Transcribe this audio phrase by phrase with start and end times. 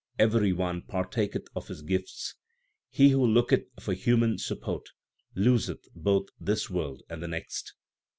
[0.17, 2.33] Every one partaketh of His Gifts.
[2.89, 4.89] (He who looketh for human support
[5.35, 7.75] Loseth both this world and the next.